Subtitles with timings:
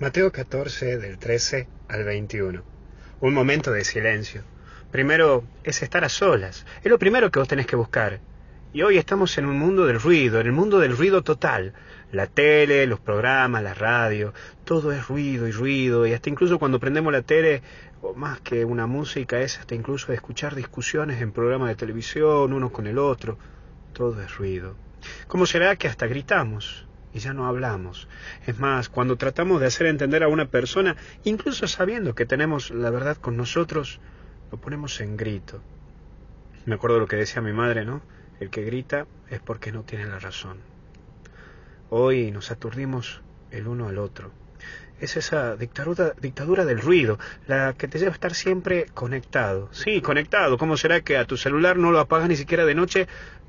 [0.00, 2.62] Mateo 14 del 13 al 21.
[3.20, 4.44] Un momento de silencio.
[4.92, 6.64] Primero es estar a solas.
[6.84, 8.20] Es lo primero que vos tenés que buscar.
[8.72, 11.72] Y hoy estamos en un mundo del ruido, en el mundo del ruido total.
[12.12, 14.32] La tele, los programas, la radio,
[14.64, 16.06] todo es ruido y ruido.
[16.06, 17.62] Y hasta incluso cuando prendemos la tele,
[18.00, 22.70] o más que una música, es hasta incluso escuchar discusiones en programas de televisión, uno
[22.70, 23.36] con el otro.
[23.94, 24.76] Todo es ruido.
[25.26, 26.87] ¿Cómo será que hasta gritamos?
[27.12, 28.08] Y ya no hablamos.
[28.46, 32.90] Es más, cuando tratamos de hacer entender a una persona, incluso sabiendo que tenemos la
[32.90, 34.00] verdad con nosotros,
[34.50, 35.60] lo ponemos en grito.
[36.66, 38.02] Me acuerdo lo que decía mi madre, ¿no?
[38.40, 40.58] El que grita es porque no tiene la razón.
[41.90, 44.30] Hoy nos aturdimos el uno al otro.
[45.00, 49.68] Es esa dictadura, dictadura del ruido, la que te lleva a estar siempre conectado.
[49.72, 50.58] Sí, conectado.
[50.58, 53.06] ¿Cómo será que a tu celular no lo apagas ni siquiera de noche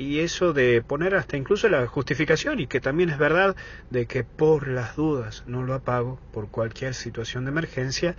[0.00, 3.54] y eso de poner hasta incluso la justificación y que también es verdad
[3.90, 8.16] de que por las dudas no lo apago por cualquier situación de emergencia,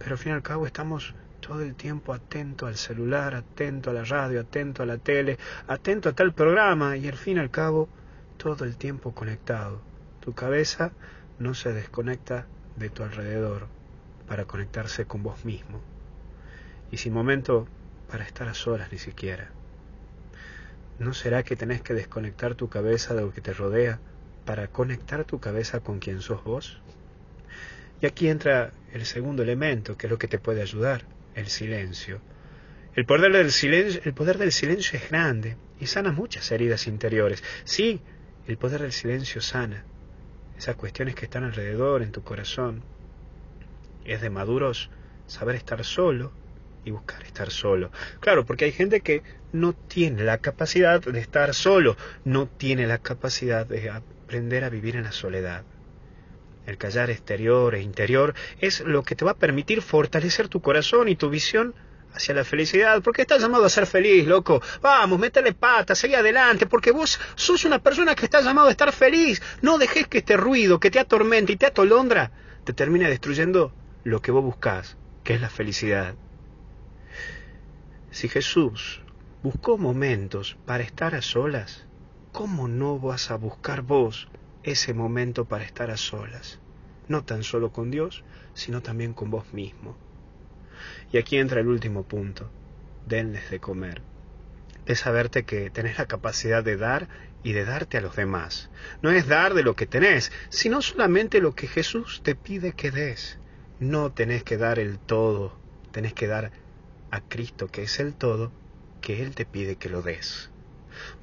[0.00, 3.92] pero al fin y al cabo estamos todo el tiempo atento al celular, atento a
[3.92, 7.50] la radio, atento a la tele, atento a tal programa y al fin y al
[7.50, 7.88] cabo
[8.36, 9.80] todo el tiempo conectado.
[10.18, 10.90] Tu cabeza
[11.38, 13.68] no se desconecta de tu alrededor
[14.26, 15.80] para conectarse con vos mismo
[16.90, 17.68] y sin momento
[18.10, 19.59] para estar a solas ni siquiera.
[21.00, 23.98] ¿No será que tenés que desconectar tu cabeza de lo que te rodea
[24.44, 26.78] para conectar tu cabeza con quien sos vos?
[28.02, 32.20] Y aquí entra el segundo elemento, que es lo que te puede ayudar, el silencio.
[32.94, 37.42] El poder del silencio, el poder del silencio es grande y sana muchas heridas interiores.
[37.64, 38.02] Sí,
[38.46, 39.84] el poder del silencio sana
[40.58, 42.82] esas cuestiones que están alrededor en tu corazón.
[44.04, 44.90] Es de maduros
[45.26, 46.32] saber estar solo
[46.84, 47.90] y buscar estar solo.
[48.20, 52.98] Claro, porque hay gente que no tiene la capacidad de estar solo, no tiene la
[52.98, 55.64] capacidad de aprender a vivir en la soledad.
[56.66, 61.08] El callar exterior e interior es lo que te va a permitir fortalecer tu corazón
[61.08, 61.74] y tu visión
[62.14, 64.60] hacia la felicidad, porque estás llamado a ser feliz, loco.
[64.80, 68.92] Vamos, métele pata, seguí adelante, porque vos sos una persona que está llamado a estar
[68.92, 69.40] feliz.
[69.62, 72.32] No dejes que este ruido que te atormenta y te atolondra
[72.64, 73.72] te termine destruyendo
[74.04, 76.14] lo que vos buscás, que es la felicidad.
[78.10, 79.02] Si Jesús
[79.42, 81.86] buscó momentos para estar a solas,
[82.32, 84.28] ¿cómo no vas a buscar vos
[84.64, 86.58] ese momento para estar a solas?
[87.06, 89.96] No tan solo con Dios, sino también con vos mismo.
[91.12, 92.50] Y aquí entra el último punto,
[93.06, 94.02] denles de comer.
[94.86, 97.08] Es saberte que tenés la capacidad de dar
[97.44, 98.70] y de darte a los demás.
[99.02, 102.90] No es dar de lo que tenés, sino solamente lo que Jesús te pide que
[102.90, 103.38] des.
[103.78, 105.56] No tenés que dar el todo,
[105.92, 106.50] tenés que dar
[107.10, 108.52] a Cristo, que es el todo,
[109.00, 110.50] que Él te pide que lo des.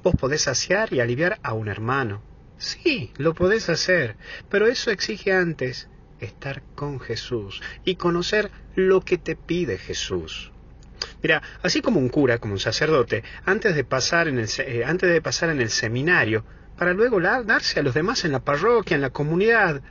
[0.02, 2.22] Vos podés saciar y aliviar a un hermano.
[2.58, 4.16] Sí, lo podés hacer,
[4.48, 5.88] pero eso exige antes
[6.20, 10.52] estar con Jesús y conocer lo que te pide Jesús.
[11.22, 15.10] Mira, así como un cura, como un sacerdote, antes de pasar en el, eh, antes
[15.10, 16.44] de pasar en el seminario,
[16.76, 19.82] para luego darse a los demás en la parroquia, en la comunidad,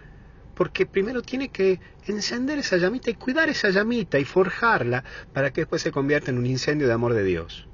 [0.57, 5.62] porque primero tiene que encender esa llamita y cuidar esa llamita y forjarla para que
[5.62, 7.68] después se convierta en un incendio de amor de Dios.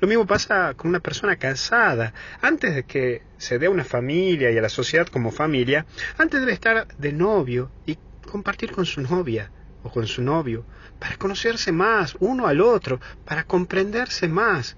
[0.00, 2.14] Lo mismo pasa con una persona casada.
[2.40, 5.84] Antes de que se dé a una familia y a la sociedad como familia,
[6.16, 7.98] antes debe estar de novio y
[8.30, 9.50] compartir con su novia
[9.82, 10.64] o con su novio,
[11.00, 14.76] para conocerse más uno al otro, para comprenderse más,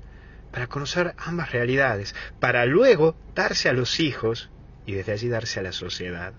[0.50, 4.50] para conocer ambas realidades, para luego darse a los hijos
[4.86, 6.32] y desde allí darse a la sociedad.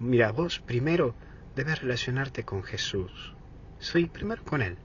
[0.00, 1.14] Mira, vos primero
[1.54, 3.34] debes relacionarte con Jesús.
[3.78, 4.76] Sí, primero con Él,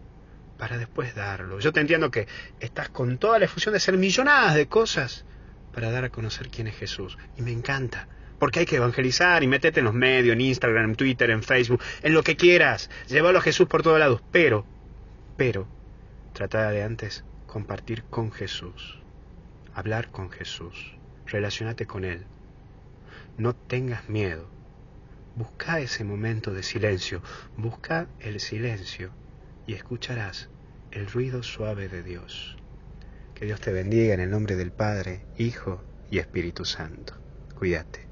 [0.58, 1.59] para después darlo.
[1.59, 2.28] Yo te entiendo que
[2.59, 5.25] estás con toda la efusión de hacer millonadas de cosas
[5.74, 7.18] para dar a conocer quién es Jesús.
[7.38, 10.96] Y me encanta, porque hay que evangelizar y meterte en los medios, en Instagram, en
[10.96, 12.90] Twitter, en Facebook, en lo que quieras.
[13.08, 14.22] Llévalo a Jesús por todos lados.
[14.31, 14.66] Pero,
[15.38, 15.68] pero,
[16.34, 19.00] trata de antes compartir con Jesús.
[19.74, 20.96] Hablar con Jesús.
[21.25, 22.25] Relacionate con Él.
[23.38, 24.59] No tengas miedo
[25.36, 27.22] Busca ese momento de silencio,
[27.56, 29.14] busca el silencio
[29.66, 30.50] y escucharás
[30.92, 32.58] el ruido suave de Dios.
[33.34, 37.14] Que Dios te bendiga en el nombre del Padre, Hijo y Espíritu Santo.
[37.56, 38.09] Cuídate.